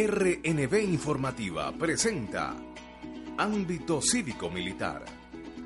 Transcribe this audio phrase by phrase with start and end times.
[0.00, 2.54] RNB Informativa presenta
[3.36, 5.04] Ámbito Cívico Militar.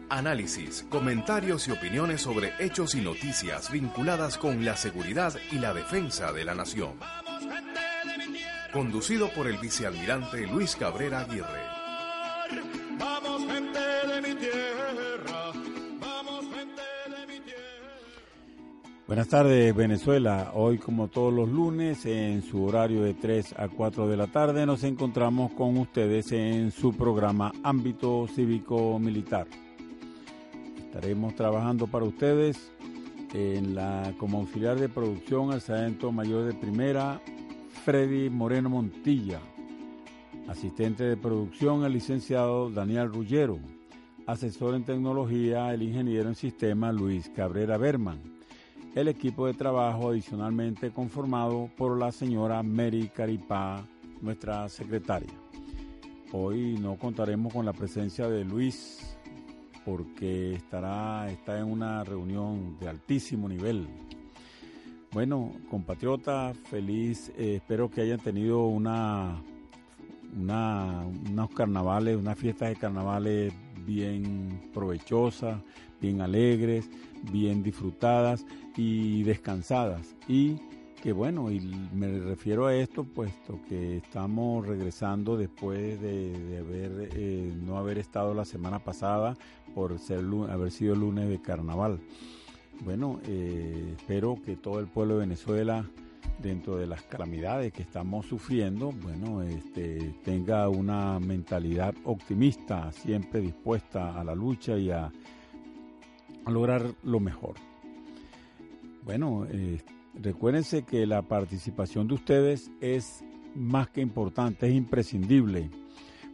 [0.08, 6.32] Análisis, comentarios y opiniones sobre hechos y noticias vinculadas con la seguridad y la defensa
[6.32, 6.94] de la nación.
[8.72, 11.61] Conducido por el vicealmirante Luis Cabrera Aguirre.
[19.12, 24.08] Buenas tardes Venezuela, hoy como todos los lunes en su horario de 3 a 4
[24.08, 29.46] de la tarde nos encontramos con ustedes en su programa Ámbito Cívico Militar.
[30.78, 32.72] Estaremos trabajando para ustedes
[33.34, 37.20] en la, como auxiliar de producción al sargento mayor de primera
[37.84, 39.40] Freddy Moreno Montilla,
[40.48, 43.58] asistente de producción el licenciado Daniel Rullero,
[44.26, 48.31] asesor en tecnología el ingeniero en sistema Luis Cabrera Berman,
[48.94, 53.86] el equipo de trabajo adicionalmente conformado por la señora Mary Caripá,
[54.20, 55.32] nuestra secretaria.
[56.32, 59.16] Hoy no contaremos con la presencia de Luis
[59.84, 63.88] porque estará está en una reunión de altísimo nivel.
[65.10, 69.42] Bueno, compatriotas, feliz, eh, espero que hayan tenido una,
[70.38, 73.52] una, unos carnavales, unas fiestas de carnavales
[73.84, 75.60] bien provechosas,
[76.02, 76.90] bien alegres,
[77.30, 78.44] bien disfrutadas
[78.76, 80.14] y descansadas.
[80.28, 80.58] Y
[81.02, 81.60] que bueno, y
[81.92, 88.34] me refiero a esto puesto que estamos regresando después de, haber eh, no haber estado
[88.34, 89.36] la semana pasada
[89.74, 91.98] por ser haber sido lunes de carnaval.
[92.84, 95.84] Bueno, eh, espero que todo el pueblo de Venezuela,
[96.40, 104.20] dentro de las calamidades que estamos sufriendo, bueno, este, tenga una mentalidad optimista, siempre dispuesta
[104.20, 105.12] a la lucha y a
[106.50, 107.54] lograr lo mejor.
[109.04, 109.80] Bueno, eh,
[110.14, 113.24] recuérdense que la participación de ustedes es
[113.54, 115.70] más que importante, es imprescindible.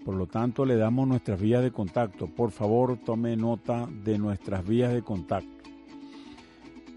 [0.05, 2.27] Por lo tanto, le damos nuestras vías de contacto.
[2.29, 5.49] Por favor, tome nota de nuestras vías de contacto.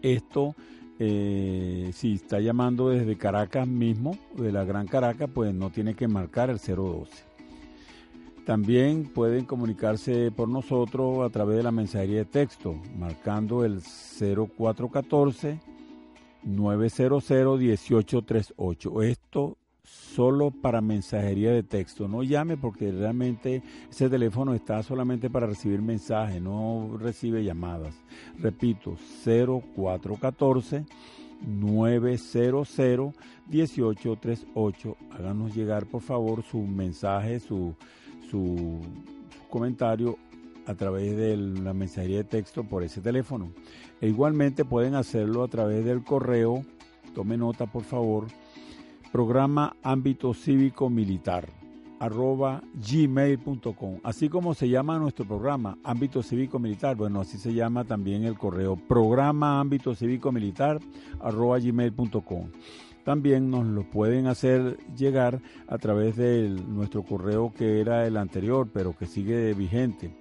[0.00, 0.54] Esto,
[1.00, 6.06] eh, si está llamando desde Caracas mismo, de la Gran Caracas, pues no tiene que
[6.06, 7.29] marcar el 012.
[8.44, 15.60] También pueden comunicarse por nosotros a través de la mensajería de texto, marcando el 0414
[16.42, 19.02] 900 1838.
[19.02, 22.08] Esto solo para mensajería de texto.
[22.08, 27.94] No llame porque realmente ese teléfono está solamente para recibir mensajes, no recibe llamadas.
[28.38, 30.86] Repito, 0414
[31.42, 32.68] 900
[33.50, 34.96] 1838.
[35.10, 37.74] Háganos llegar por favor su mensaje, su,
[38.30, 38.80] su,
[39.30, 40.16] su comentario
[40.66, 43.52] a través de la mensajería de texto por ese teléfono.
[44.00, 46.64] E igualmente pueden hacerlo a través del correo,
[47.14, 48.26] tome nota por favor,
[49.12, 51.48] programa ámbito cívico militar
[51.98, 57.84] arroba gmail.com así como se llama nuestro programa ámbito cívico militar bueno así se llama
[57.84, 60.80] también el correo programa ámbito cívico militar
[61.20, 62.48] arroba gmail.com
[63.04, 68.68] también nos lo pueden hacer llegar a través de nuestro correo que era el anterior
[68.72, 70.14] pero que sigue vigente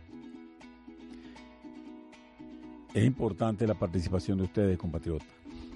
[2.95, 5.27] Es importante la participación de ustedes, compatriotas.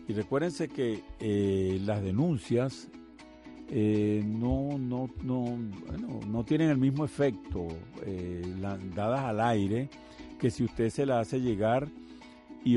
[0.07, 2.91] Y recuérdense que eh, las denuncias
[3.69, 5.59] eh, no, no, no,
[6.29, 7.67] no tienen el mismo efecto
[8.05, 8.43] eh,
[8.95, 9.89] dadas al aire
[10.39, 11.89] que si usted se la hace llegar
[12.65, 12.77] y,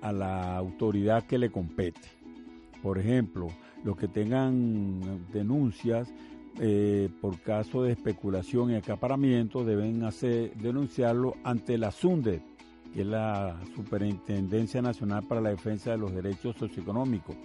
[0.00, 2.08] a la autoridad que le compete.
[2.82, 3.48] Por ejemplo,
[3.84, 6.12] los que tengan denuncias
[6.58, 12.40] eh, por caso de especulación y acaparamiento deben hacer, denunciarlo ante la SUNDE,
[12.94, 17.36] que es la Superintendencia Nacional para la Defensa de los Derechos Socioeconómicos.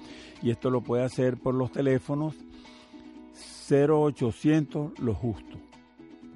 [0.41, 2.35] Y esto lo puede hacer por los teléfonos
[3.69, 5.57] 0800 Lo Justo.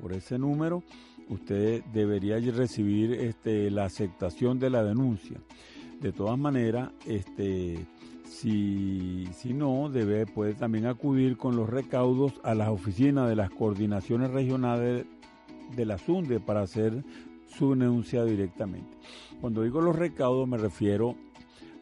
[0.01, 0.83] Por ese número
[1.29, 5.37] usted debería recibir este, la aceptación de la denuncia.
[6.01, 7.85] De todas maneras, este,
[8.25, 13.49] si, si no, debe, puede también acudir con los recaudos a las oficinas de las
[13.49, 15.05] coordinaciones regionales
[15.75, 17.03] de la SUNDE para hacer
[17.47, 18.89] su denuncia directamente.
[19.41, 21.15] Cuando digo los recaudos me refiero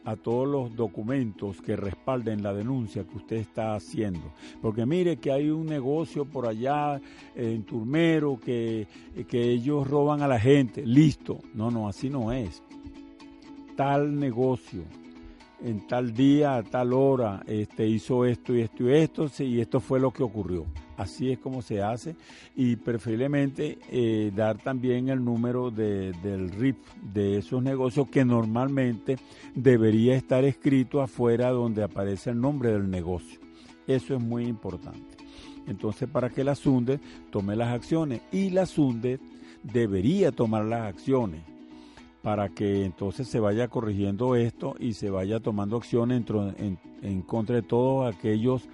[0.04, 4.32] a todos los documentos que respalden la denuncia que usted está haciendo.
[4.60, 7.00] Porque mire que hay un negocio por allá
[7.34, 8.86] en Turmero que,
[9.28, 10.84] que ellos roban a la gente.
[10.84, 11.38] Listo.
[11.54, 12.62] No, no, así no es.
[13.76, 14.82] Tal negocio
[15.64, 19.80] en tal día, a tal hora, este, hizo esto y esto y esto, y esto
[19.80, 20.66] fue lo que ocurrió.
[20.96, 22.14] Así es como se hace
[22.54, 26.76] y preferiblemente eh, dar también el número de, del RIP
[27.12, 29.18] de esos negocios que normalmente
[29.54, 33.40] debería estar escrito afuera donde aparece el nombre del negocio.
[33.86, 35.16] Eso es muy importante.
[35.66, 37.00] Entonces, para que la SUNDE
[37.30, 39.18] tome las acciones y la SUNDE
[39.62, 41.42] debería tomar las acciones
[42.22, 46.24] para que entonces se vaya corrigiendo esto y se vaya tomando acción en,
[47.02, 48.66] en, contra de todos aquellos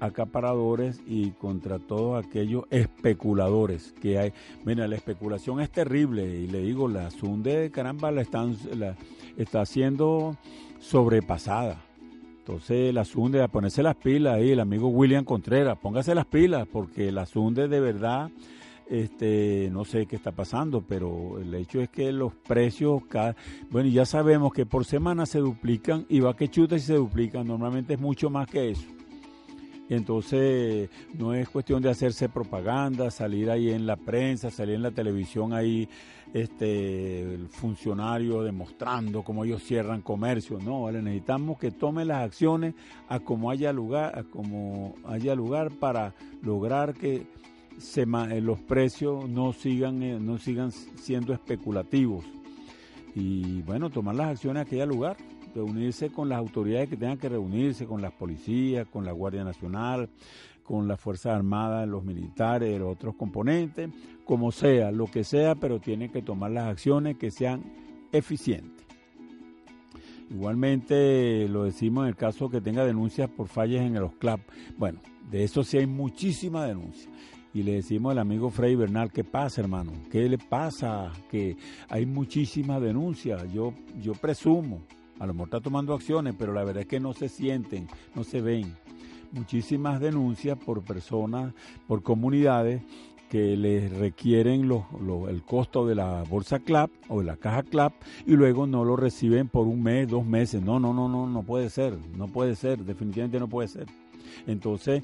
[0.00, 4.32] acaparadores y contra todos aquellos especuladores que hay.
[4.64, 8.96] Mira, la especulación es terrible y le digo, la Sunde, caramba, la, están, la
[9.36, 10.36] está siendo
[10.80, 11.82] sobrepasada.
[12.38, 16.68] Entonces la Sunde, a ponerse las pilas ahí, el amigo William Contreras, póngase las pilas
[16.70, 18.30] porque la Sunde de verdad
[18.88, 23.02] este, no sé qué está pasando, pero el hecho es que los precios,
[23.70, 27.46] bueno, ya sabemos que por semana se duplican y va que chuta y se duplican,
[27.46, 28.95] normalmente es mucho más que eso.
[29.88, 34.90] Entonces no es cuestión de hacerse propaganda, salir ahí en la prensa, salir en la
[34.90, 35.88] televisión ahí,
[36.34, 40.58] este, el funcionario demostrando cómo ellos cierran comercio.
[40.58, 42.74] No, vale, necesitamos que tomen las acciones
[43.08, 47.26] a como haya lugar, a como haya lugar para lograr que
[47.78, 52.24] se, eh, los precios no sigan, eh, no sigan siendo especulativos.
[53.14, 55.16] Y bueno, tomar las acciones a aquel lugar,
[55.56, 60.08] reunirse con las autoridades que tengan que reunirse, con las policías, con la Guardia Nacional,
[60.62, 63.90] con las Fuerzas Armadas, los militares, los otros componentes,
[64.24, 67.62] como sea, lo que sea, pero tienen que tomar las acciones que sean
[68.12, 68.84] eficientes.
[70.30, 74.40] Igualmente lo decimos en el caso que tenga denuncias por fallas en los CLAP.
[74.76, 75.00] Bueno,
[75.30, 77.08] de eso sí hay muchísima denuncia
[77.56, 79.92] y le decimos al amigo Freddy Bernal, ¿qué pasa, hermano?
[80.10, 81.10] ¿Qué le pasa?
[81.30, 81.56] Que
[81.88, 83.50] hay muchísimas denuncias.
[83.50, 84.82] Yo, yo presumo,
[85.18, 88.24] a lo mejor está tomando acciones, pero la verdad es que no se sienten, no
[88.24, 88.74] se ven.
[89.32, 91.52] Muchísimas denuncias por personas,
[91.86, 92.82] por comunidades
[93.28, 94.70] que les requieren
[95.28, 97.92] el costo de la bolsa CLAP o de la caja CLAP
[98.24, 100.62] y luego no lo reciben por un mes, dos meses.
[100.62, 103.86] No, no, no, no, no puede ser, no puede ser, definitivamente no puede ser.
[104.46, 105.02] Entonces,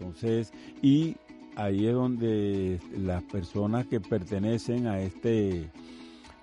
[0.00, 1.16] Entonces, y
[1.56, 5.70] ahí es donde las personas que pertenecen a este,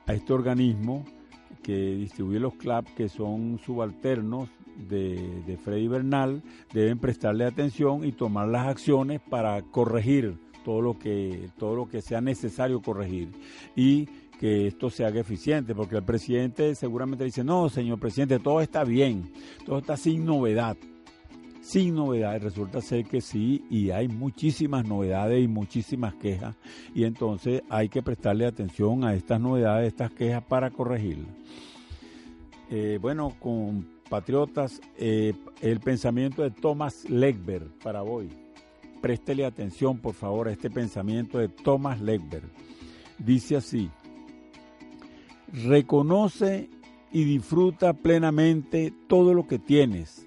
[0.05, 1.03] a este organismo
[1.63, 4.49] que distribuye los CLAP, que son subalternos
[4.89, 10.99] de, de Freddy Bernal, deben prestarle atención y tomar las acciones para corregir todo lo
[10.99, 13.31] que, todo lo que sea necesario corregir.
[13.75, 14.07] Y
[14.39, 18.83] que esto se haga eficiente, porque el presidente seguramente dice, no, señor presidente, todo está
[18.83, 19.31] bien,
[19.65, 20.77] todo está sin novedad,
[21.67, 26.55] sin novedad, resulta ser que sí, y hay muchísimas novedades y muchísimas quejas,
[26.95, 31.27] y entonces hay que prestarle atención a estas novedades, estas quejas para corregirlas.
[32.69, 38.29] Eh, bueno, compatriotas, eh, el pensamiento de Thomas Legberg para hoy.
[39.01, 42.49] Préstele atención, por favor, a este pensamiento de Thomas Legberg.
[43.19, 43.89] Dice así,
[45.51, 46.69] reconoce
[47.11, 50.26] y disfruta plenamente todo lo que tienes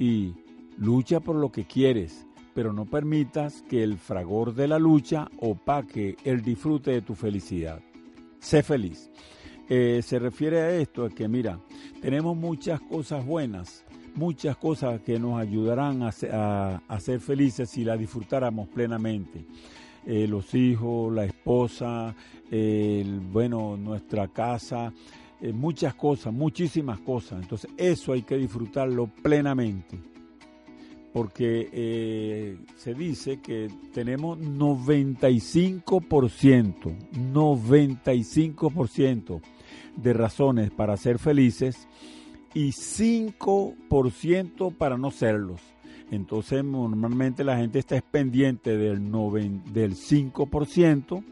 [0.00, 0.34] y
[0.78, 6.16] lucha por lo que quieres, pero no permitas que el fragor de la lucha opaque
[6.24, 7.80] el disfrute de tu felicidad.
[8.40, 9.10] Sé feliz.
[9.68, 11.60] Eh, se refiere a esto, que mira,
[12.00, 13.84] tenemos muchas cosas buenas,
[14.16, 16.10] muchas cosas que nos ayudarán a,
[16.98, 19.44] ser felices si la disfrutáramos plenamente.
[20.06, 22.16] Eh, los hijos, la esposa,
[23.30, 24.92] bueno, nuestra casa,
[25.42, 27.42] eh, muchas cosas, muchísimas cosas.
[27.42, 29.98] Entonces eso hay que disfrutarlo plenamente.
[31.12, 35.82] Porque eh, se dice que tenemos 95%,
[37.32, 39.40] 95%
[39.96, 41.88] de razones para ser felices
[42.54, 45.60] y 5% para no serlos.
[46.10, 49.00] Entonces normalmente la gente está pendiente del,
[49.72, 51.24] del 5%,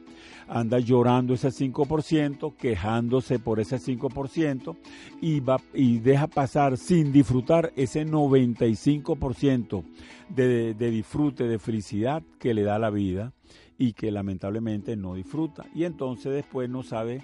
[0.48, 4.76] anda llorando ese 5%, quejándose por ese 5%
[5.20, 9.84] y, va, y deja pasar sin disfrutar ese 95%
[10.28, 13.32] de, de disfrute, de felicidad que le da la vida
[13.78, 15.64] y que lamentablemente no disfruta.
[15.74, 17.22] Y entonces después no sabe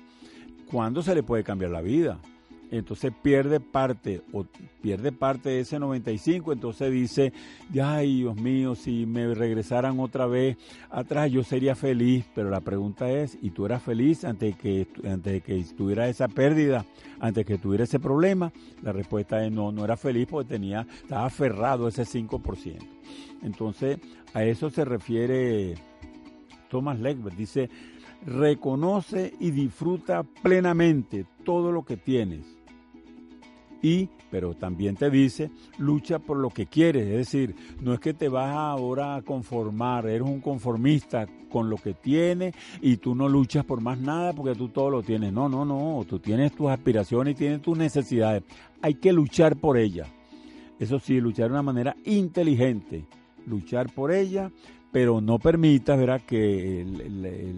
[0.70, 2.20] cuándo se le puede cambiar la vida
[2.78, 4.44] entonces pierde parte o
[4.82, 7.32] pierde parte de ese 95, entonces dice,
[7.80, 10.56] ay Dios mío, si me regresaran otra vez
[10.90, 14.88] atrás yo sería feliz, pero la pregunta es, ¿y tú eras feliz antes de que,
[15.08, 16.84] antes de que tuviera esa pérdida,
[17.20, 18.52] antes de que tuviera ese problema?
[18.82, 22.78] La respuesta es no, no era feliz porque tenía, estaba aferrado a ese 5%.
[23.42, 23.98] Entonces
[24.32, 25.74] a eso se refiere
[26.68, 27.70] Thomas Legbert, dice,
[28.26, 32.53] reconoce y disfruta plenamente todo lo que tienes
[33.84, 38.14] y, pero también te dice, lucha por lo que quieres, es decir, no es que
[38.14, 43.28] te vas ahora a conformar, eres un conformista con lo que tienes y tú no
[43.28, 45.34] luchas por más nada porque tú todo lo tienes.
[45.34, 48.42] No, no, no, tú tienes tus aspiraciones y tienes tus necesidades.
[48.80, 50.08] Hay que luchar por ellas.
[50.80, 53.04] Eso sí, luchar de una manera inteligente,
[53.46, 54.50] luchar por ella,
[54.92, 56.86] pero no permitas, verá, que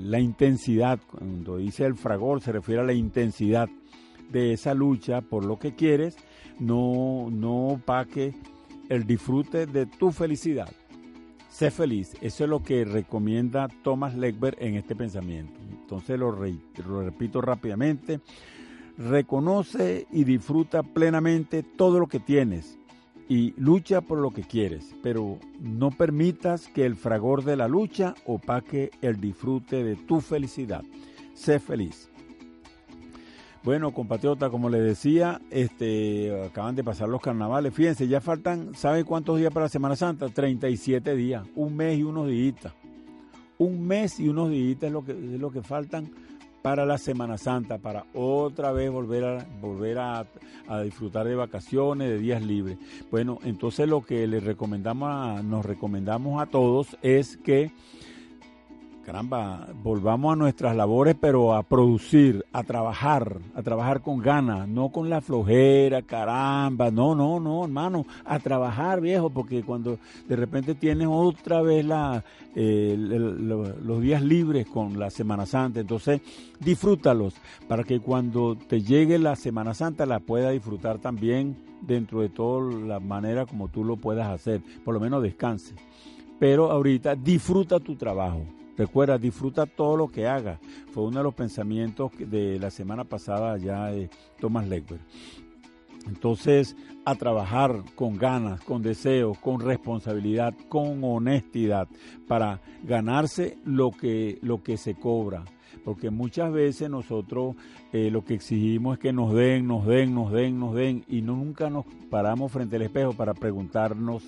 [0.03, 3.69] la intensidad, cuando dice el fragor, se refiere a la intensidad
[4.31, 6.17] de esa lucha por lo que quieres,
[6.59, 8.35] no, no opaque
[8.89, 10.71] el disfrute de tu felicidad.
[11.49, 15.59] Sé feliz, eso es lo que recomienda Thomas Legbert en este pensamiento.
[15.71, 18.21] Entonces lo, lo repito rápidamente,
[18.99, 22.79] reconoce y disfruta plenamente todo lo que tienes
[23.29, 28.15] y lucha por lo que quieres, pero no permitas que el fragor de la lucha
[28.25, 30.85] opaque el disfrute de tu felicidad.
[31.35, 32.11] Sé feliz.
[33.67, 37.75] Bueno, compatriota, como les decía, este, acaban de pasar los carnavales.
[37.75, 40.29] Fíjense, ya faltan, ¿sabe cuántos días para la Semana Santa?
[40.29, 42.55] 37 días, un mes y unos días.
[43.59, 46.09] Un mes y unos días es lo que, es lo que faltan
[46.63, 50.25] para la Semana Santa, para otra vez volver a volver a,
[50.69, 52.79] a, disfrutar de vacaciones, de días libres.
[53.11, 57.73] Bueno, entonces lo que les recomendamos a, nos recomendamos a todos es que
[59.07, 64.89] caramba, volvamos a nuestras labores, pero a producir, a trabajar, a trabajar con ganas, no
[64.89, 70.75] con la flojera, caramba, no, no, no, hermano, a trabajar, viejo, porque cuando de repente
[70.75, 71.87] tienes otra vez
[72.57, 76.21] eh, los días libres con la Semana Santa, entonces
[76.59, 77.35] disfrútalos
[77.69, 82.75] para que cuando te llegue la Semana Santa la puedas disfrutar también dentro de toda
[82.75, 85.77] la manera como tú lo puedas hacer, por lo menos descanse.
[86.41, 88.43] Pero ahorita disfruta tu trabajo
[88.77, 90.59] Recuerda, disfruta todo lo que haga.
[90.93, 95.03] Fue uno de los pensamientos de la semana pasada ya de Thomas Legbert.
[96.07, 101.89] Entonces, a trabajar con ganas, con deseo, con responsabilidad, con honestidad,
[102.29, 105.45] para ganarse lo que, lo que se cobra.
[105.85, 107.57] Porque muchas veces nosotros
[107.93, 111.23] eh, lo que exigimos es que nos den, nos den, nos den, nos den, y
[111.23, 114.23] nunca nos paramos frente al espejo para preguntarnos,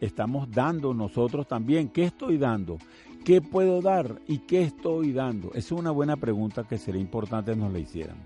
[0.00, 1.88] ¿estamos dando nosotros también?
[1.88, 2.78] ¿Qué estoy dando?
[3.24, 5.48] ¿Qué puedo dar y qué estoy dando?
[5.54, 8.18] Esa es una buena pregunta que sería importante nos la hicieran.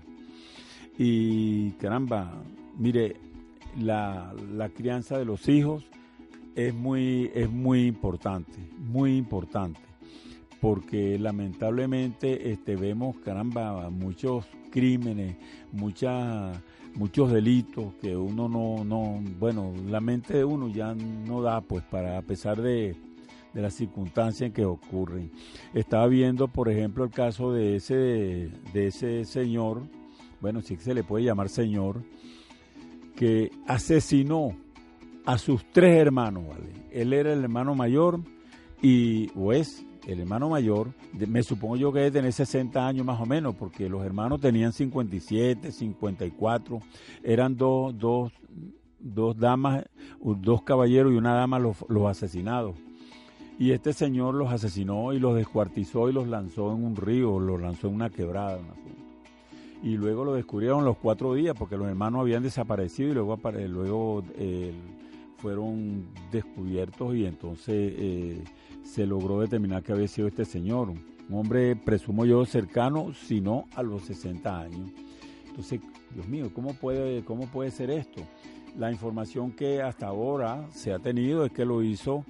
[0.97, 2.43] Y caramba,
[2.77, 3.15] mire,
[3.79, 4.33] la,
[4.75, 5.85] crianza de los hijos
[6.53, 9.79] es muy, es muy importante, muy importante,
[10.59, 15.37] porque lamentablemente este, vemos, caramba, muchos crímenes,
[15.71, 16.61] muchas
[16.95, 21.83] muchos delitos que uno no, no, bueno, la mente de uno ya no da, pues,
[21.85, 22.97] para, a pesar de,
[23.53, 25.31] de las circunstancias en que ocurren.
[25.73, 29.83] Estaba viendo, por ejemplo, el caso de ese, de ese señor,
[30.41, 32.03] bueno, sí que se le puede llamar señor,
[33.15, 34.55] que asesinó
[35.25, 36.69] a sus tres hermanos, ¿vale?
[36.91, 38.21] Él era el hermano mayor
[38.81, 43.19] y, o es el hermano mayor, me supongo yo que debe tener 60 años más
[43.19, 46.79] o menos, porque los hermanos tenían 57, 54,
[47.23, 48.31] eran dos, dos,
[48.99, 49.85] dos damas,
[50.19, 52.75] dos caballeros y una dama los, los asesinados.
[53.59, 57.59] Y este señor los asesinó y los descuartizó y los lanzó en un río, los
[57.61, 58.57] lanzó en una quebrada.
[59.83, 63.37] y luego lo descubrieron los cuatro días porque los hermanos habían desaparecido y luego,
[63.67, 64.23] luego
[65.37, 68.43] fueron descubiertos y entonces eh,
[68.83, 73.65] se logró determinar que había sido este señor, un hombre, presumo yo, cercano, si no
[73.75, 74.89] a los 60 años.
[75.47, 75.81] Entonces,
[76.13, 78.21] Dios mío, ¿cómo puede, cómo puede ser esto?
[78.77, 82.23] La información que hasta ahora se ha tenido es que lo hizo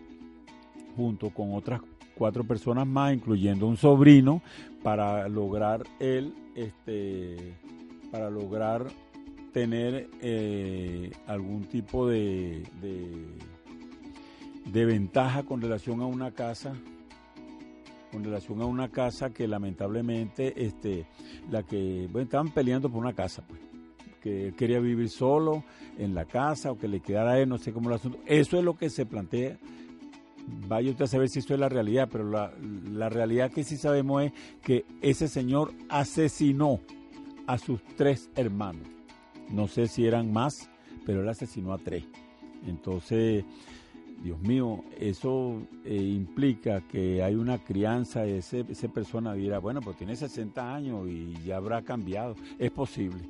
[1.00, 1.80] junto con otras
[2.14, 4.42] cuatro personas más, incluyendo un sobrino,
[4.84, 7.56] para lograr él, este,
[8.12, 8.88] para lograr
[9.54, 12.64] tener eh, algún tipo de,
[14.66, 16.74] de, ventaja con relación a una casa
[18.12, 21.06] con relación a una casa que lamentablemente este
[21.50, 23.60] la que bueno, estaban peleando por una casa pues
[24.22, 25.64] que quería vivir solo
[25.98, 28.20] en la casa o que le quedara a él no sé cómo el asunto.
[28.26, 29.58] Eso es lo que se plantea
[30.68, 32.54] vaya usted a saber si esto es la realidad pero la,
[32.92, 36.80] la realidad que sí sabemos es que ese señor asesinó
[37.48, 38.88] a sus tres hermanos
[39.50, 40.70] no sé si eran más,
[41.06, 42.06] pero él asesinó a tres.
[42.68, 43.44] Entonces,
[44.24, 49.98] Dios mío, eso eh, implica que hay una crianza, ese, esa persona dirá, bueno, pues
[49.98, 52.36] tiene 60 años y ya habrá cambiado.
[52.60, 53.30] Es posible,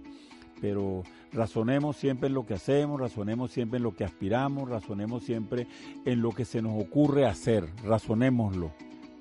[0.61, 5.67] pero razonemos siempre en lo que hacemos, razonemos siempre en lo que aspiramos, razonemos siempre
[6.05, 8.71] en lo que se nos ocurre hacer, razonémoslo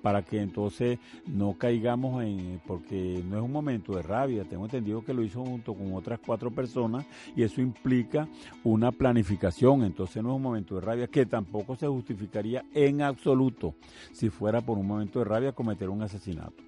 [0.02, 5.04] para que entonces no caigamos en, porque no es un momento de rabia, tengo entendido
[5.04, 8.28] que lo hizo junto con otras cuatro personas y eso implica
[8.64, 13.74] una planificación, entonces no es un momento de rabia que tampoco se justificaría en absoluto
[14.12, 16.67] si fuera por un momento de rabia cometer un asesinato.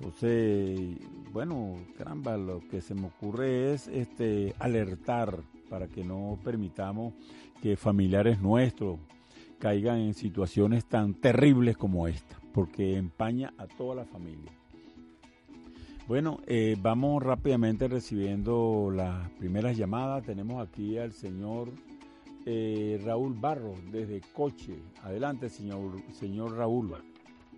[0.00, 0.96] Entonces,
[1.30, 7.12] bueno, caramba, lo que se me ocurre es este alertar para que no permitamos
[7.62, 8.98] que familiares nuestros,
[9.58, 14.50] caigan en situaciones tan terribles como esta, porque empaña a toda la familia.
[16.08, 20.24] Bueno, eh, vamos rápidamente recibiendo las primeras llamadas.
[20.24, 21.68] Tenemos aquí al señor
[22.46, 24.78] eh, Raúl Barro desde Coche.
[25.02, 26.94] Adelante, señor, señor Raúl.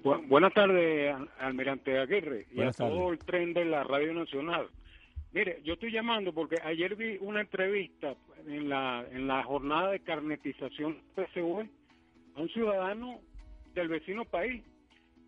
[0.03, 4.69] Buenas tardes, almirante Aguirre, y a todo el tren de la Radio Nacional.
[5.33, 8.15] Mire, yo estoy llamando porque ayer vi una entrevista
[8.47, 11.67] en la, en la jornada de carnetización PSV
[12.35, 13.21] a un ciudadano
[13.75, 14.63] del vecino país,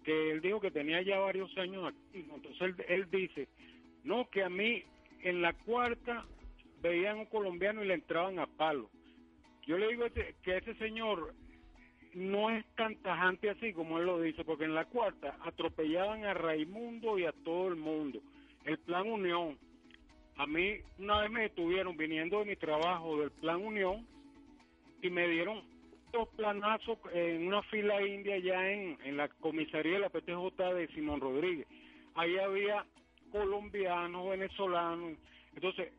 [0.05, 2.27] que él dijo que tenía ya varios años aquí.
[2.35, 3.49] Entonces él, dice,
[4.03, 4.83] no, que a mí
[5.23, 6.27] en la cuarta
[6.83, 8.91] veían a un colombiano y le entraban a palo.
[9.67, 11.33] Yo le digo que ese señor
[12.15, 16.35] no es tan tajante así como él lo dice, porque en la cuarta atropellaban a
[16.35, 18.21] Raimundo y a todo el mundo.
[18.65, 19.59] El Plan Unión,
[20.37, 24.07] a mí una vez me detuvieron viniendo de mi trabajo del Plan Unión
[25.03, 25.63] y me dieron
[26.37, 31.21] planazos en una fila india ya en, en la comisaría de la PTJ de Simón
[31.21, 31.67] Rodríguez.
[32.15, 32.87] Ahí había
[33.33, 35.19] colombianos, venezolanos.
[35.55, 35.93] Entonces,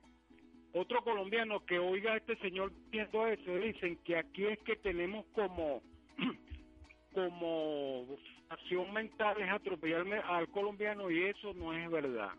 [0.74, 5.26] otro colombiano que oiga a este señor diciendo eso, dicen que aquí es que tenemos
[5.34, 5.82] como,
[7.14, 8.06] como
[8.50, 12.32] acción mental es atropellarme al colombiano y eso no es verdad.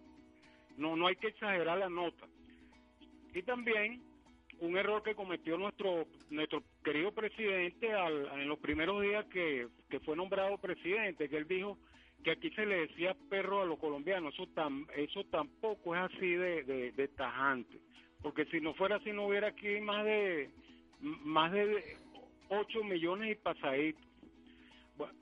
[0.77, 2.27] No, no hay que exagerar la nota.
[3.35, 4.03] Y también
[4.61, 9.69] un error que cometió nuestro nuestro querido presidente al, en los primeros días que,
[10.05, 11.79] fue nombrado presidente, que él dijo
[12.23, 14.35] que aquí se le decía perro a los colombianos.
[14.35, 17.79] Eso, tam, eso tampoco es así de, de, tajante,
[18.23, 20.51] porque si no fuera así no hubiera aquí más de
[21.01, 21.97] más de
[22.49, 24.03] 8 millones y pasaditos.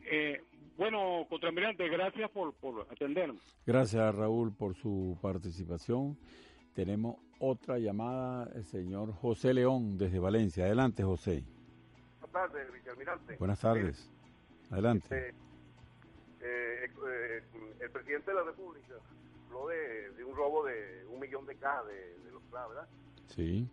[0.05, 0.43] Eh,
[0.77, 3.43] bueno, contramirante, gracias por, por atendernos.
[3.67, 6.19] Gracias, Raúl, por su participación.
[6.75, 10.65] Tenemos otra llamada, el señor José León desde Valencia.
[10.65, 11.45] Adelante, José.
[12.21, 13.37] Buenas tardes, vicealmirante.
[13.37, 14.11] Buenas tardes.
[14.71, 15.05] Adelante.
[15.05, 15.29] Este,
[16.41, 17.43] eh, eh,
[17.81, 18.95] el presidente de la República
[19.47, 22.89] habló de, un robo de un millón de cajas de, los CLA, ¿verdad?
[23.29, 23.69] Sí.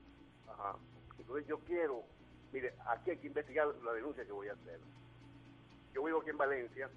[0.48, 0.76] Ajá.
[1.18, 2.04] Entonces yo quiero,
[2.52, 4.80] mire, aquí hay que investigar la denuncia que voy a hacer.
[5.94, 6.90] Yo vivo aquí en Valencia,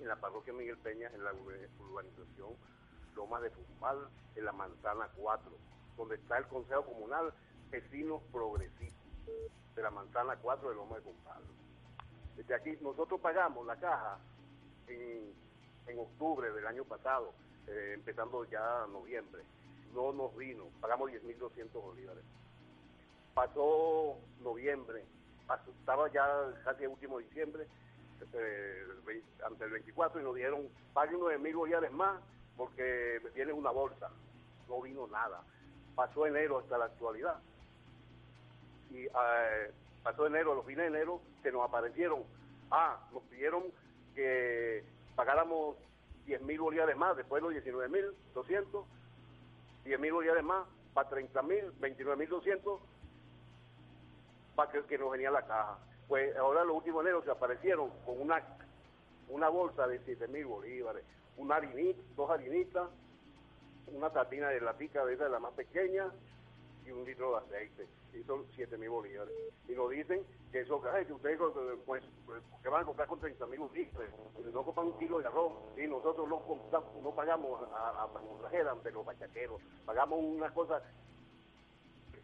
[0.00, 2.50] en la parroquia Miguel Peña, en la urbanización
[3.14, 5.50] Lomas de Fumbal, en la Manzana 4,
[5.96, 7.32] donde está el Consejo Comunal
[7.70, 9.06] Vecinos Progresistas
[9.74, 11.42] de la Manzana 4 de Lomas de Fumbal.
[12.36, 14.18] Desde aquí nosotros pagamos la caja
[14.88, 15.32] en,
[15.86, 17.32] en octubre del año pasado,
[17.66, 19.42] eh, empezando ya noviembre.
[19.94, 22.24] No nos vino, pagamos 10.200 bolívares.
[23.36, 25.04] Pasó noviembre,
[25.78, 26.26] estaba ya
[26.64, 27.66] casi el último diciembre,
[28.32, 28.82] eh,
[29.44, 32.18] ante el 24 y nos dieron paguen 9.000 bolívares más
[32.56, 34.08] porque viene una bolsa,
[34.70, 35.42] no vino nada.
[35.94, 37.36] Pasó enero hasta la actualidad.
[38.90, 39.70] Y eh,
[40.02, 42.24] pasó enero, los fines de enero, se nos aparecieron.
[42.70, 43.64] Ah, nos pidieron
[44.14, 44.82] que
[45.14, 45.76] pagáramos
[46.24, 48.86] 10 mil bolívares más, después los 19 mil 200,
[49.84, 52.95] 10 mil bolívares más para 30 mil, 29 mil 200
[54.56, 55.78] para que, nos venía la caja.
[56.08, 58.42] Pues ahora los últimos enero se aparecieron con una,
[59.28, 61.04] una bolsa de 7 mil bolívares,
[61.36, 62.88] una harinita, dos harinitas,
[63.92, 66.10] una tatina de latica de esa de la más pequeña
[66.84, 67.86] y un litro de aceite.
[68.14, 69.34] Y son 7 mil bolívares.
[69.68, 71.38] Y nos dicen que eso, que ustedes
[71.84, 74.10] pues, pues, que van a comprar con 30 mil bolívares,
[74.54, 76.42] no compran un kilo de arroz, y nosotros no,
[77.02, 80.80] no pagamos a, a, ante los bachaqueros, pagamos una cosa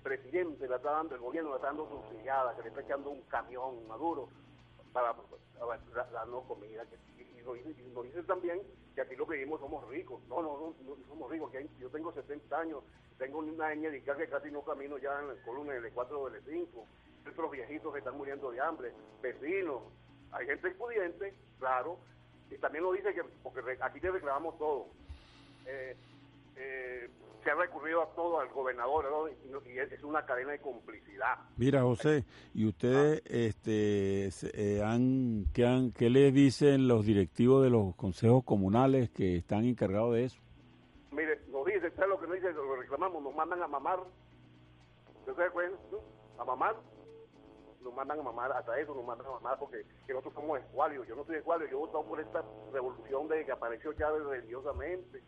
[0.03, 3.23] presidente la está dando, el gobierno la está dando subsidiada, que le está echando un
[3.23, 4.29] camión maduro
[4.93, 5.15] para,
[6.13, 6.85] darnos comida.
[7.19, 7.43] y,
[7.95, 8.63] nos, dicen también
[8.95, 10.21] que aquí lo que vivimos somos ricos.
[10.29, 11.51] No, no, no, somos ricos.
[11.51, 12.83] Que yo tengo 70 años,
[13.19, 16.31] tengo una niña de que casi no camino ya en el columna del 4 o
[16.31, 16.87] del 5.
[17.31, 19.83] Otros viejitos que están muriendo de hambre, vecinos.
[20.33, 21.99] Hay gente pudiente, claro.
[22.51, 24.87] Y también nos dice que, porque aquí te reclamamos todo.
[25.67, 25.97] Eh,
[26.57, 27.09] eh,
[27.43, 29.33] se ha recurrido a todo al gobernador
[29.67, 31.39] y, es una cadena de complicidad.
[31.57, 32.25] Mira, José,
[32.55, 33.29] ¿y ustedes ah.
[33.29, 39.37] este, eh, han, qué, han, qué le dicen los directivos de los consejos comunales que
[39.37, 40.41] están encargados de eso?
[41.11, 42.53] Mire, nos dice, ¿sabes lo que nos dice?
[42.53, 44.01] Lo reclamamos, nos mandan a mamar.
[45.27, 45.79] ¿Ustedes acuerdan?
[46.39, 46.77] A mamar.
[47.83, 51.07] Nos mandan a mamar, hasta eso nos mandan a mamar porque nosotros somos escualios.
[51.09, 55.21] Yo no soy escualio, yo he votado por esta revolución de que apareció Chávez religiosamente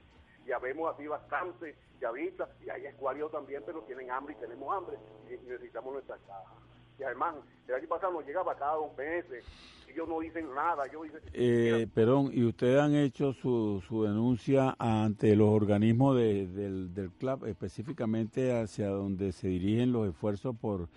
[0.47, 4.97] ya vemos así bastante chavistas y hay escualios también, pero tienen hambre y tenemos hambre
[5.29, 6.55] y, necesitamos nuestra caja.
[6.99, 7.35] Y además,
[7.67, 9.45] el año pasado nos llegaba cada dos meses,
[9.89, 10.87] ellos no dicen nada.
[10.93, 11.03] Yo
[11.33, 17.47] eh, perdón, ¿y ustedes han hecho su, su denuncia ante los organismos del, del club,
[17.47, 20.89] específicamente hacia donde se dirigen los esfuerzos por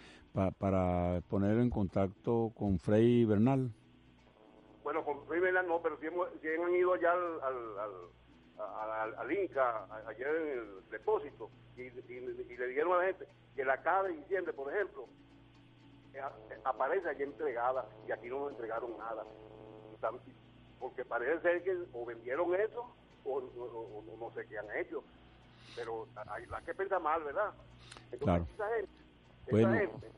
[0.60, 3.72] para poner en contacto con Frei Bernal?
[4.84, 7.92] Bueno, con Frei Bernal no, pero sí, han ido ya al al,
[9.30, 14.14] Inca ayer en el depósito y, le dijeron a la gente que la cada de
[14.14, 15.08] diciembre, por ejemplo,
[16.14, 16.22] eh,
[16.64, 19.24] aparece allí entregada y aquí no nos entregaron nada.
[20.80, 23.42] Porque parece ser que o vendieron eso o,
[24.20, 25.04] no sé qué han hecho.
[25.76, 27.54] Pero hay la que piensa mal, ¿verdad?
[28.12, 28.92] Entonces, esa gente,
[29.52, 30.12] bueno, gente,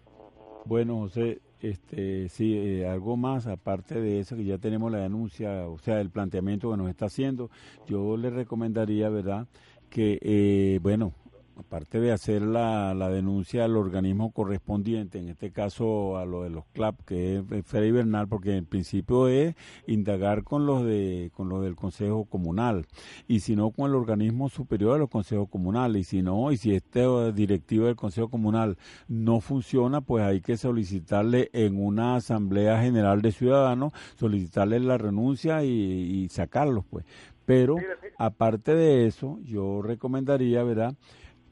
[0.65, 5.67] bueno, José, este, sí, eh, algo más aparte de eso que ya tenemos la denuncia,
[5.67, 7.49] o sea, el planteamiento que nos está haciendo,
[7.87, 9.47] yo le recomendaría, ¿verdad?
[9.89, 11.13] Que, eh, bueno,
[11.59, 16.49] aparte de hacer la, la, denuncia al organismo correspondiente, en este caso a lo de
[16.49, 21.49] los CLAP, que es Fede Bernal, porque en principio es indagar con los de con
[21.49, 22.87] los del Consejo Comunal,
[23.27, 26.57] y si no con el organismo superior a los consejos comunales, y si no, y
[26.57, 32.81] si este directivo del Consejo Comunal no funciona, pues hay que solicitarle en una asamblea
[32.81, 37.05] general de ciudadanos, solicitarle la renuncia y, y sacarlos, pues.
[37.45, 37.77] Pero
[38.19, 40.93] aparte de eso, yo recomendaría, ¿verdad?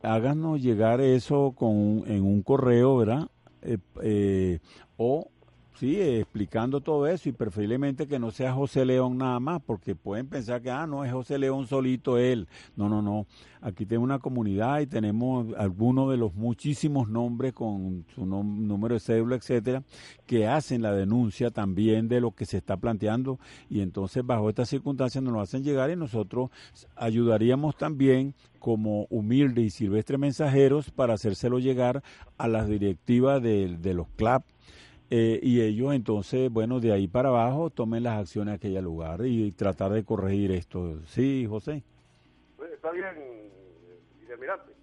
[0.07, 3.27] Háganos llegar eso con en un correo, ¿verdad?
[3.61, 4.59] Eh, eh,
[4.97, 5.29] o
[5.79, 10.27] sí, explicando todo eso y preferiblemente que no sea José León nada más, porque pueden
[10.27, 12.47] pensar que, ah, no, es José León solito él.
[12.75, 13.27] No, no, no.
[13.61, 18.99] Aquí tenemos una comunidad y tenemos algunos de los muchísimos nombres con su número de
[18.99, 19.83] cédula, etcétera,
[20.25, 24.69] que hacen la denuncia también de lo que se está planteando y entonces bajo estas
[24.69, 26.49] circunstancias nos lo hacen llegar y nosotros
[26.95, 32.03] ayudaríamos también como humilde y silvestre mensajeros para hacérselo llegar
[32.37, 34.43] a las directivas de, de los CLAP
[35.09, 39.25] eh, y ellos entonces, bueno, de ahí para abajo tomen las acciones a aquel lugar
[39.25, 40.99] y tratar de corregir esto.
[41.05, 41.83] Sí, José.
[42.57, 43.07] Pues, está bien,
[44.31, 44.73] almirante.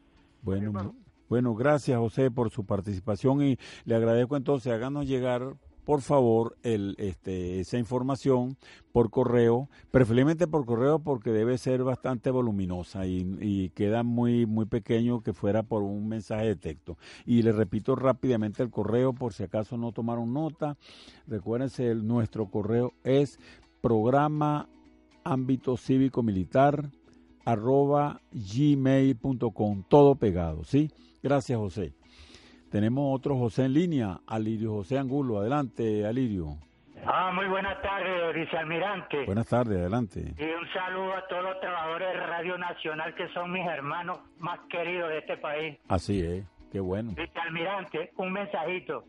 [0.42, 0.94] Bueno,
[1.28, 6.94] bueno, gracias José por su participación y le agradezco entonces, háganos llegar por favor el,
[6.98, 8.56] este, esa información
[8.92, 15.22] por correo, preferiblemente por correo porque debe ser bastante voluminosa y, queda muy, muy pequeño
[15.22, 16.96] que fuera por un mensaje de texto.
[17.26, 20.76] Y le repito rápidamente el correo por si acaso no tomaron nota.
[21.26, 23.38] Recuérdense, nuestro correo es
[23.80, 24.68] programa
[25.24, 26.90] ámbito cívico militar
[27.44, 30.90] arroba gmail.com, todo pegado, ¿sí?
[31.22, 31.94] Gracias, José.
[32.74, 35.38] Tenemos otro José en línea, Alirio José Angulo.
[35.38, 36.56] Adelante, Alirio.
[37.06, 39.24] Ah, muy buenas tardes, vicealmirante.
[39.26, 40.34] Buenas tardes, adelante.
[40.36, 44.58] Y un saludo a todos los trabajadores de Radio Nacional que son mis hermanos más
[44.68, 45.78] queridos de este país.
[45.86, 47.12] Así es, qué bueno.
[47.16, 49.04] Vicealmirante, un mensajito.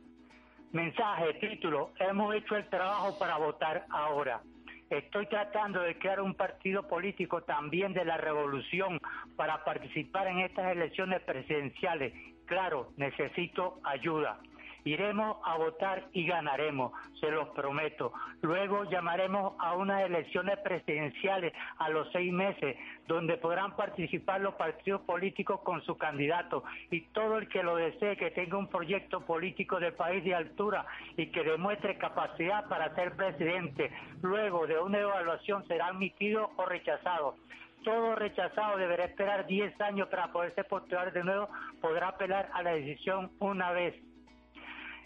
[0.72, 4.44] Mensaje, título, hemos hecho el trabajo para votar ahora.
[4.92, 9.00] Estoy tratando de crear un partido político también de la revolución
[9.36, 12.14] para participar en estas elecciones presidenciales
[12.46, 14.40] Claro, necesito ayuda.
[14.84, 18.14] Iremos a votar y ganaremos, se los prometo.
[18.44, 22.78] Luego llamaremos a unas elecciones presidenciales a los seis meses,
[23.08, 28.16] donde podrán participar los partidos políticos con su candidato y todo el que lo desee,
[28.16, 30.86] que tenga un proyecto político de país de altura
[31.18, 33.90] y que demuestre capacidad para ser presidente.
[34.22, 37.38] Luego de una evaluación será admitido o rechazado
[37.86, 41.48] todo rechazado deberá esperar 10 años para poderse postular de nuevo,
[41.80, 43.96] podrá apelar a la decisión una vez.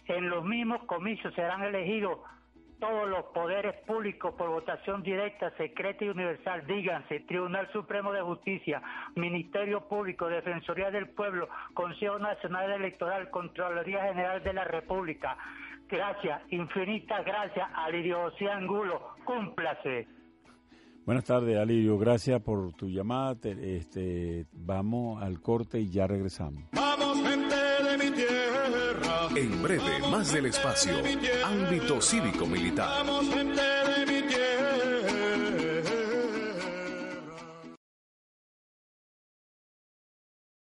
[0.07, 2.19] En los mismos comicios serán elegidos
[2.79, 8.81] todos los poderes públicos por votación directa, secreta y universal, díganse, Tribunal Supremo de Justicia,
[9.15, 15.37] Ministerio Público, Defensoría del Pueblo, Consejo Nacional Electoral, Contraloría General de la República.
[15.89, 19.15] Gracias, infinitas gracias a Lidio Angulo.
[19.25, 20.18] Cúmplase.
[21.10, 21.98] Buenas tardes, Alirio.
[21.98, 23.36] Gracias por tu llamada.
[23.41, 26.65] Este, vamos al corte y ya regresamos.
[26.72, 29.28] Vamos, gente de mi tierra.
[29.36, 30.93] En breve, más del espacio.
[31.43, 33.04] Ámbito cívico-militar.
[33.04, 35.82] Vamos, gente de mi tierra.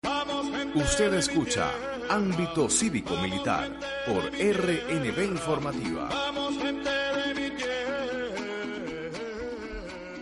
[0.04, 1.72] Vamos, gente Usted escucha.
[2.12, 3.72] Ámbito cívico-militar
[4.06, 6.10] por RNB Informativa.
[6.10, 6.87] Vamos, gente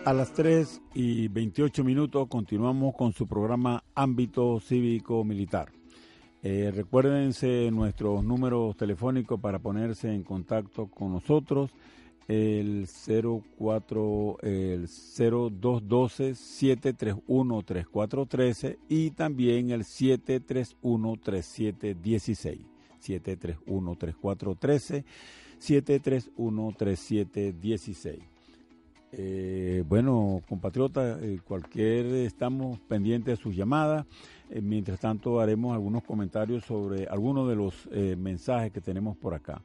[0.06, 5.72] A las 3 y 28 minutos continuamos con su programa Ámbito Cívico Militar.
[6.44, 11.72] Eh, recuérdense nuestros números telefónicos para ponerse en contacto con nosotros.
[12.28, 12.86] El
[13.58, 22.60] 04, el 0212 731 3413 y también el 731 3716.
[23.00, 25.04] 731 3413
[25.58, 28.35] 731 3716.
[29.18, 34.04] Eh, bueno, compatriota, eh, cualquier estamos pendientes de sus llamadas.
[34.50, 39.32] Eh, mientras tanto, haremos algunos comentarios sobre algunos de los eh, mensajes que tenemos por
[39.32, 39.62] acá.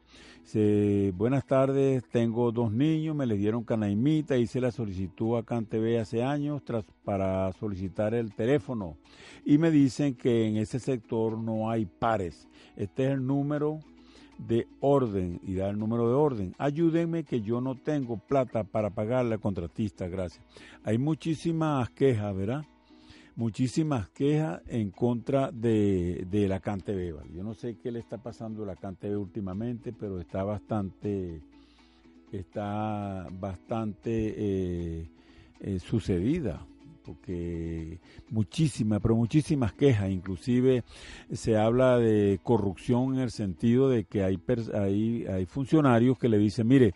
[1.13, 6.23] Buenas tardes, tengo dos niños, me les dieron canaimita, hice la solicitud a CanTV hace
[6.23, 8.97] años tras, para solicitar el teléfono
[9.45, 12.49] y me dicen que en ese sector no hay pares.
[12.75, 13.79] Este es el número
[14.47, 16.55] de orden y da el número de orden.
[16.57, 20.43] Ayúdenme que yo no tengo plata para pagarle al contratista, gracias.
[20.83, 22.65] Hay muchísimas quejas, ¿verdad?
[23.35, 26.59] Muchísimas quejas en contra de, de la.
[26.59, 27.33] ¿vale?
[27.33, 31.41] Yo no sé qué le está pasando a la CanTV últimamente, pero está bastante,
[32.31, 35.09] está bastante eh,
[35.61, 36.65] eh, sucedida
[37.11, 40.83] porque muchísimas, pero muchísimas quejas, inclusive
[41.31, 44.39] se habla de corrupción en el sentido de que hay,
[44.73, 46.93] hay, funcionarios que le dicen, mire,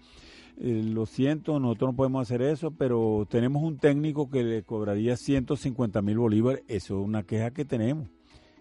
[0.58, 5.18] eh, lo siento, nosotros no podemos hacer eso, pero tenemos un técnico que le cobraría
[5.18, 8.08] 150 mil bolívares, eso es una queja que tenemos.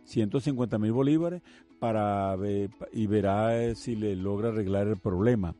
[0.07, 1.41] 150 mil bolívares
[1.79, 2.37] para
[2.93, 5.55] y verá si le logra arreglar el problema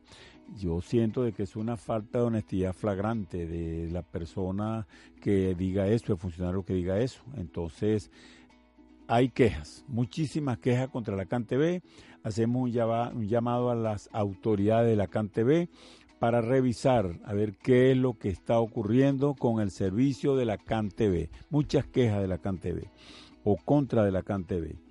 [0.57, 4.87] yo siento de que es una falta de honestidad flagrante de la persona
[5.21, 7.21] que diga eso, el funcionario que diga eso.
[7.35, 8.11] Entonces,
[9.07, 11.81] hay quejas, muchísimas quejas contra la CanTV.
[12.23, 15.69] Hacemos un, un llamado a las autoridades de la CanTV
[16.19, 20.57] para revisar a ver qué es lo que está ocurriendo con el servicio de la
[20.57, 21.29] CanTV.
[21.49, 22.89] Muchas quejas de la CanTV
[23.43, 24.84] o contra de la CanTV.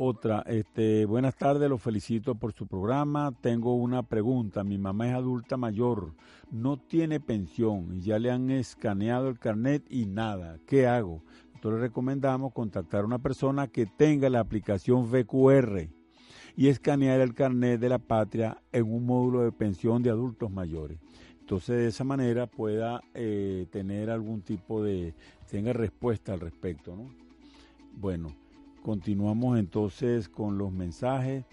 [0.00, 3.32] Otra, este, buenas tardes, los felicito por su programa.
[3.40, 4.62] Tengo una pregunta.
[4.62, 6.14] Mi mamá es adulta mayor,
[6.52, 10.60] no tiene pensión y ya le han escaneado el carnet y nada.
[10.68, 11.24] ¿Qué hago?
[11.48, 15.88] Nosotros le recomendamos contactar a una persona que tenga la aplicación VQR
[16.54, 21.00] y escanear el carnet de la patria en un módulo de pensión de adultos mayores.
[21.40, 25.16] Entonces de esa manera pueda eh, tener algún tipo de,
[25.50, 27.10] tenga respuesta al respecto, ¿no?
[27.94, 28.47] Bueno.
[28.88, 31.44] Continuamos entonces con los mensajes.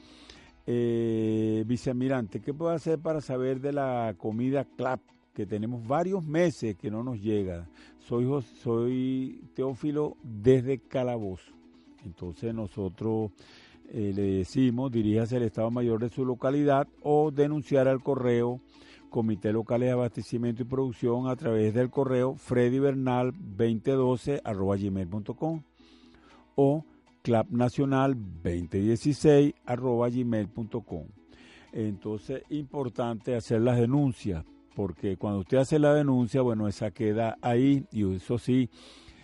[0.65, 5.01] Eh, vicealmirante, ¿qué puedo hacer para saber de la comida CLAP?
[5.33, 7.67] Que tenemos varios meses que no nos llega.
[7.99, 8.25] Soy,
[8.63, 11.51] soy Teófilo desde Calabozo.
[12.05, 13.31] Entonces nosotros
[13.89, 18.61] eh, le decimos, diríjase al Estado Mayor de su localidad o denunciar al correo
[19.09, 25.63] Comité Local de Abastecimiento y Producción a través del correo freddybernal2012 arroba gmail.com
[26.55, 26.85] o
[27.25, 31.07] clubnacional 2016 arroba gmail.com.
[31.73, 37.83] Entonces, importante hacer las denuncias, porque cuando usted hace la denuncia, bueno, esa queda ahí
[37.91, 38.69] y eso sí,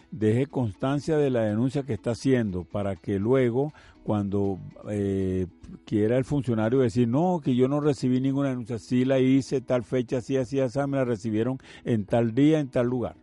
[0.09, 3.71] deje constancia de la denuncia que está haciendo para que luego,
[4.03, 4.57] cuando
[4.89, 5.45] eh,
[5.85, 9.83] quiera el funcionario decir, no, que yo no recibí ninguna denuncia, sí la hice, tal
[9.83, 13.15] fecha, así, así, así, me la recibieron en tal día, en tal lugar.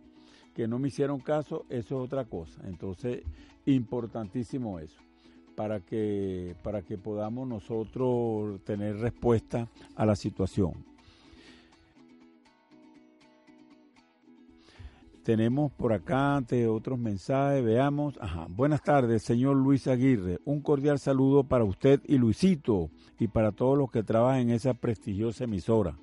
[0.59, 2.59] Que no me hicieron caso, eso es otra cosa.
[2.67, 3.23] Entonces,
[3.65, 4.99] importantísimo eso.
[5.55, 10.73] para que, para que podamos nosotros tener respuesta a la situación.
[15.23, 18.17] Tenemos por acá ante otros mensajes, veamos.
[18.19, 18.47] Ajá.
[18.49, 20.39] Buenas tardes, señor Luis Aguirre.
[20.43, 24.73] Un cordial saludo para usted y Luisito y para todos los que trabajan en esa
[24.73, 25.95] prestigiosa emisora.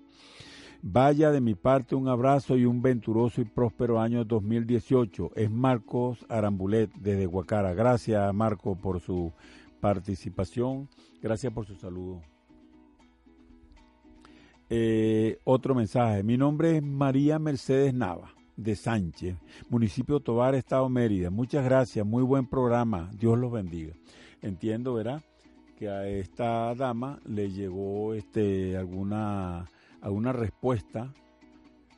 [0.83, 5.33] Vaya de mi parte un abrazo y un venturoso y próspero año 2018.
[5.35, 7.75] Es Marcos Arambulet desde Guacara.
[7.75, 9.33] Gracias Marco por su
[9.81, 10.89] participación.
[11.23, 12.23] Gracias por su saludo.
[14.69, 16.23] Eh, otro mensaje.
[16.23, 19.37] Mi nombre es María Mercedes Nava de Sánchez,
[19.69, 21.31] municipio Tobar, Estado Mérida.
[21.31, 23.11] Muchas gracias, muy buen programa.
[23.19, 23.95] Dios los bendiga.
[24.43, 25.23] Entiendo, ¿verdad?
[25.79, 29.71] Que a esta dama le llegó este alguna
[30.07, 31.13] a una respuesta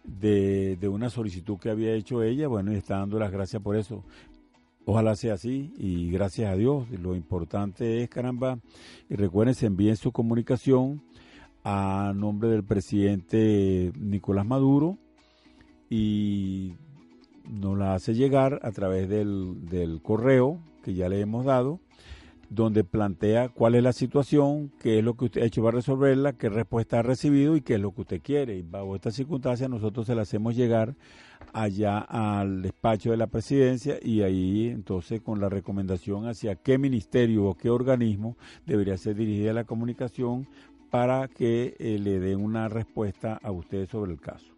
[0.03, 3.77] de, de, una solicitud que había hecho ella, bueno, y está dando las gracias por
[3.77, 4.03] eso.
[4.87, 6.89] Ojalá sea así y gracias a Dios.
[6.89, 8.61] Lo importante es, caramba,
[9.11, 11.03] y recuerden, envíen su comunicación
[11.65, 14.97] a nombre del presidente Nicolás Maduro
[15.91, 16.73] y
[17.47, 21.79] nos la hace llegar a través del, del correo que ya le hemos dado
[22.51, 26.33] donde plantea cuál es la situación, qué es lo que usted ha hecho para resolverla,
[26.33, 28.57] qué respuesta ha recibido y qué es lo que usted quiere.
[28.57, 30.95] Y bajo esta circunstancia nosotros se la hacemos llegar
[31.53, 37.45] allá al despacho de la presidencia y ahí entonces con la recomendación hacia qué ministerio
[37.45, 40.47] o qué organismo debería ser dirigida la comunicación
[40.91, 44.58] para que eh, le den una respuesta a usted sobre el caso.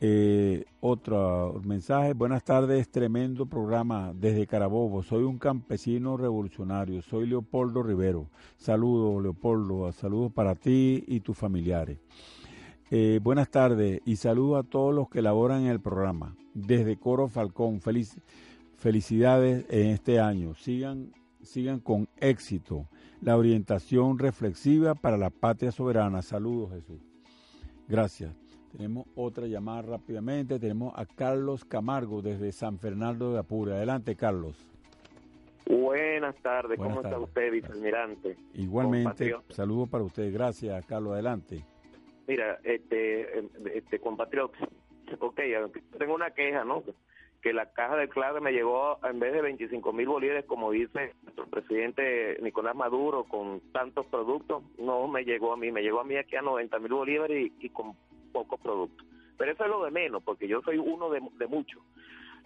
[0.00, 5.02] Eh, otro mensaje, buenas tardes, tremendo programa desde Carabobo.
[5.02, 8.28] Soy un campesino revolucionario, soy Leopoldo Rivero.
[8.56, 11.98] Saludos, Leopoldo, saludos para ti y tus familiares.
[12.90, 16.36] Eh, buenas tardes y saludo a todos los que laboran en el programa.
[16.52, 18.20] Desde Coro Falcón, feliz,
[18.76, 20.54] felicidades en este año.
[20.54, 22.88] Sigan, sigan con éxito
[23.20, 26.20] la orientación reflexiva para la patria soberana.
[26.20, 27.00] Saludos, Jesús.
[27.88, 28.43] Gracias.
[28.76, 30.58] Tenemos otra llamada rápidamente.
[30.58, 33.72] Tenemos a Carlos Camargo desde San Fernando de Apure.
[33.72, 34.68] Adelante, Carlos.
[35.66, 36.76] Buenas tardes.
[36.76, 38.36] ¿Cómo está usted, vicealmirante?
[38.54, 39.36] Igualmente.
[39.50, 40.32] Saludos para usted.
[40.32, 41.12] Gracias, Carlos.
[41.12, 41.64] Adelante.
[42.26, 44.58] Mira, este, este compatriota,
[45.20, 45.40] ok,
[45.96, 46.82] tengo una queja, ¿no?
[47.42, 51.14] Que la caja de clave me llegó en vez de 25 mil bolívares, como dice
[51.22, 56.04] nuestro presidente Nicolás Maduro, con tantos productos, no me llegó a mí, me llegó a
[56.04, 57.94] mí aquí a 90 mil bolívares y, y con
[58.34, 59.06] pocos productos.
[59.38, 61.80] Pero eso es lo de menos, porque yo soy uno de, muchos.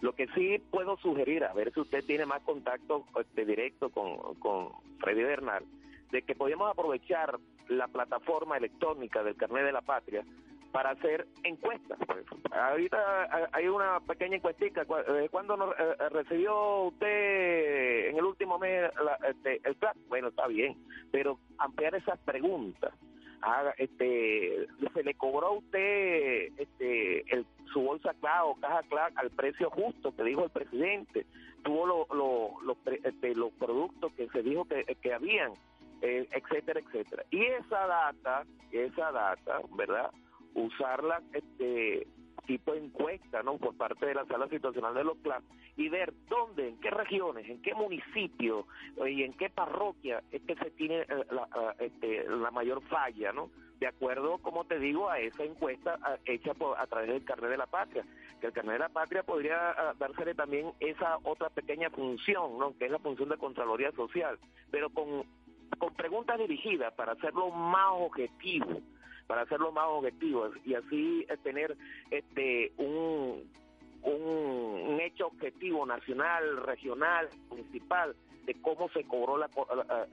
[0.01, 4.35] Lo que sí puedo sugerir, a ver si usted tiene más contacto este, directo con,
[4.35, 5.65] con Freddy Bernal,
[6.11, 10.23] de que podemos aprovechar la plataforma electrónica del Carnet de la Patria
[10.71, 11.97] para hacer encuestas.
[12.51, 14.85] Ahorita hay una pequeña encuestica.
[15.07, 18.91] Eh, ¿Cuándo eh, eh, recibió usted en el último mes
[19.27, 19.95] este, el plan?
[20.07, 20.77] Bueno, está bien,
[21.11, 22.93] pero ampliar esas preguntas
[23.41, 29.13] haga, este, se le cobró a usted este, el, su bolsa clave o caja clave
[29.15, 31.25] al precio justo que dijo el presidente,
[31.63, 35.53] tuvo lo, este, los productos que se dijo que, que habían,
[36.01, 37.23] eh, etcétera, etcétera.
[37.31, 40.11] Y esa data, esa data, ¿verdad?
[40.53, 42.07] Usarla este,
[42.49, 43.59] tipo de encuesta, ¿no?
[43.59, 45.43] Por parte de la sala situacional de los CLAP
[45.77, 48.65] y ver dónde, en qué regiones, en qué municipio
[49.05, 53.31] eh, y en qué parroquia es que se tiene eh, la, este, la mayor falla,
[53.31, 53.51] ¿no?
[53.79, 57.57] De acuerdo, como te digo, a esa encuesta hecha por, a través del carnet de
[57.57, 58.03] la patria,
[58.41, 62.75] que el carnet de la patria podría dársele también esa otra pequeña función, ¿no?
[62.79, 64.39] Que es la función de Contraloría Social,
[64.71, 65.23] pero con,
[65.77, 68.81] con preguntas dirigidas para hacerlo más objetivo
[69.29, 71.77] para hacerlo más objetivos y así eh, tener
[72.09, 73.47] este un,
[74.01, 78.15] un, hecho objetivo nacional, regional, municipal
[78.45, 79.47] de cómo se cobró la,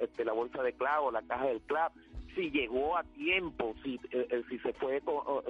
[0.00, 1.94] este, la bolsa de clavo, la caja del clavo,
[2.34, 5.02] si llegó a tiempo, si, eh, eh, si se fue,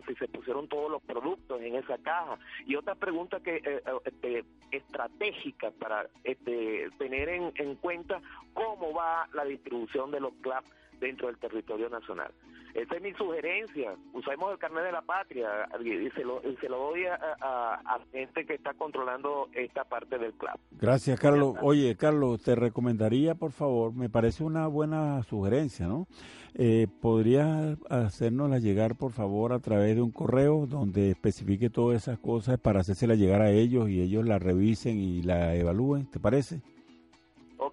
[0.06, 2.38] si se pusieron todos los productos en esa caja.
[2.66, 8.22] Y otra pregunta que este, estratégica para este, tener en, en cuenta
[8.54, 10.64] cómo va la distribución de los CLAP
[11.00, 12.32] dentro del territorio nacional.
[12.76, 13.94] Esa es mi sugerencia.
[14.12, 18.52] Usemos el carnet de la patria y se lo, lo doy a, a, gente que
[18.52, 20.58] está controlando esta parte del club.
[20.72, 21.54] Gracias, Carlos.
[21.62, 26.06] Oye, Carlos, te recomendaría, por favor, me parece una buena sugerencia, ¿no?
[26.54, 32.18] Eh, ¿Podrías hacérnosla llegar, por favor, a través de un correo donde especifique todas esas
[32.18, 36.10] cosas para hacérsela llegar a ellos y ellos la revisen y la evalúen?
[36.10, 36.60] ¿Te parece?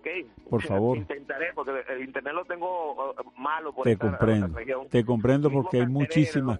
[0.04, 0.50] Ok.
[0.50, 0.98] Por favor.
[0.98, 3.74] Intentaré, porque el internet lo tengo uh, malo.
[3.74, 4.60] Por te comprendo.
[4.90, 6.60] Te comprendo porque hay muchísimas.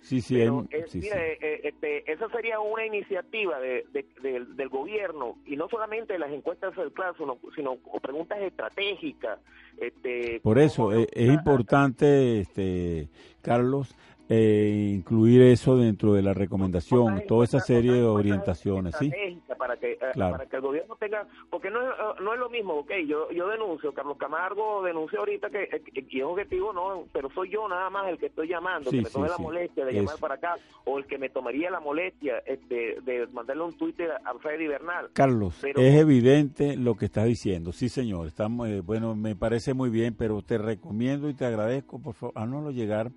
[0.00, 3.84] Sí, sí, Pero, hay, sí, mire, eh, este, esa sería una iniciativa de,
[4.22, 7.14] del gobierno y no solamente las encuestas del claro,
[7.54, 9.38] sino, preguntas estratégicas.
[9.78, 13.08] Este, por eso es, es importante, este,
[13.42, 13.94] Carlos,
[14.28, 19.12] eh, incluir eso dentro de la recomendación, toda esa serie de orientaciones, ¿sí?
[19.58, 22.48] Para que, eh, para que el gobierno tenga, porque no es, eh, no es lo
[22.48, 27.28] mismo, ok, yo, yo denuncio, Carlos Camargo denunció ahorita que, que, es objetivo, no, pero
[27.34, 30.18] soy yo nada más el que estoy llamando, que me tome la molestia de llamar
[30.18, 34.34] para acá, o el que me tomaría la molestia este, de mandarle un Twitter a
[34.38, 35.10] Freddy Bernal.
[35.12, 40.14] Carlos, es evidente lo que estás diciendo, sí señor, estamos, bueno, me parece muy bien,
[40.16, 43.10] pero te recomiendo y te agradezco, por favor, a no lo llegar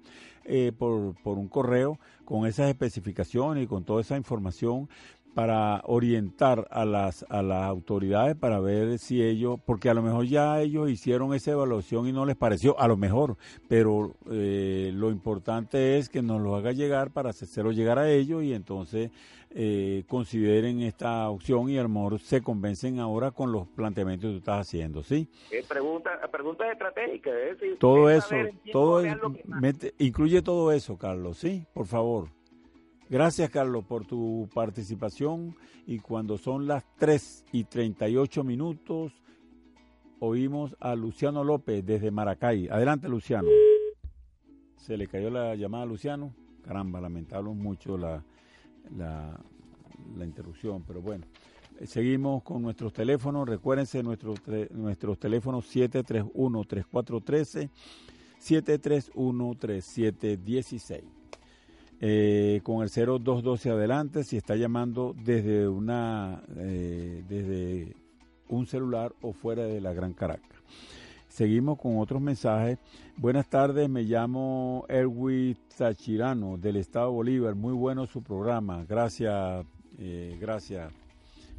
[0.48, 4.90] eh, por, por un correo con esas especificaciones y con toda esa información
[5.38, 10.26] para orientar a las, a las autoridades para ver si ellos, porque a lo mejor
[10.26, 15.12] ya ellos hicieron esa evaluación y no les pareció, a lo mejor, pero eh, lo
[15.12, 19.12] importante es que nos lo haga llegar para hacerlo llegar a ellos y entonces
[19.52, 24.32] eh, consideren esta opción y a lo mejor se convencen ahora con los planteamientos que
[24.32, 25.30] tú estás haciendo, ¿sí?
[25.52, 27.36] Eh, pregunta, preguntas estratégicas,
[27.78, 28.36] todo eso,
[28.72, 29.04] todo
[30.00, 31.64] incluye todo eso, Carlos, ¿sí?
[31.76, 32.37] Por favor.
[33.10, 35.56] Gracias, Carlos, por tu participación.
[35.86, 39.14] Y cuando son las 3 y 38 minutos,
[40.20, 42.68] oímos a Luciano López desde Maracay.
[42.68, 43.48] Adelante, Luciano.
[44.76, 46.34] Se le cayó la llamada a Luciano.
[46.64, 48.22] Caramba, lamentable mucho la,
[48.98, 49.40] la,
[50.26, 51.26] interrupción, pero bueno.
[51.86, 53.48] Seguimos con nuestros teléfonos.
[53.48, 54.42] Recuérdense nuestros,
[54.72, 57.70] nuestros teléfonos 731-3413,
[58.42, 61.17] 731-3716
[62.00, 67.96] eh, con el 0212 adelante si está llamando desde una eh, desde
[68.50, 70.58] un celular o fuera de la Gran Caracas.
[71.28, 72.80] Seguimos con otros mensajes.
[73.18, 77.56] Buenas tardes, me llamo Erwin Zachirano del Estado Bolívar.
[77.56, 78.86] Muy bueno su programa.
[78.88, 79.66] Gracias,
[80.00, 80.92] eh, gracias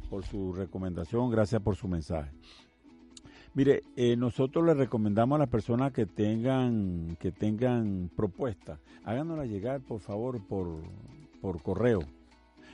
[0.09, 2.31] por su recomendación, gracias por su mensaje.
[3.59, 9.81] Mire, eh, nosotros le recomendamos a las personas que tengan que tengan propuestas, háganosla llegar
[9.81, 10.77] por favor por,
[11.41, 11.99] por correo.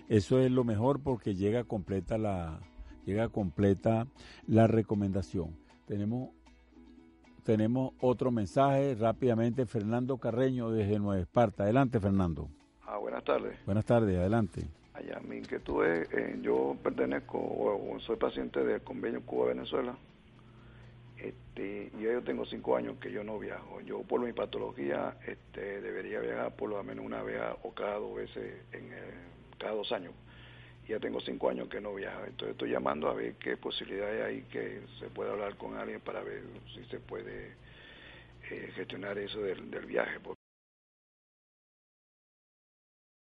[0.09, 2.59] Eso es lo mejor porque llega completa la
[3.03, 4.05] llega completa
[4.45, 5.57] la recomendación.
[5.87, 6.29] Tenemos
[7.43, 11.63] tenemos otro mensaje rápidamente Fernando Carreño desde Nueva Esparta.
[11.63, 12.47] Adelante, Fernando.
[12.85, 13.57] Ah, buenas tardes.
[13.65, 14.67] Buenas tardes, adelante.
[14.93, 19.97] Allá, mi inquietud es, eh, yo pertenezco o soy paciente del convenio Cuba-Venezuela
[21.27, 23.81] este, yo tengo cinco años que yo no viajo.
[23.81, 28.15] Yo por mi patología este, debería viajar por lo menos una vez o cada dos
[28.15, 28.89] veces, en
[29.57, 30.13] cada dos años.
[30.87, 32.25] Ya tengo cinco años que no viajo.
[32.25, 36.21] Entonces estoy llamando a ver qué posibilidades hay que se pueda hablar con alguien para
[36.21, 37.53] ver si se puede
[38.51, 40.19] eh, gestionar eso del, viaje.